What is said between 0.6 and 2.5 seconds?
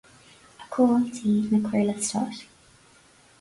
A chomhaltaí na Comhairle Stáit